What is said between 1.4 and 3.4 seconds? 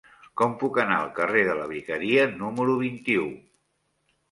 de la Vicaria número vint-i-u?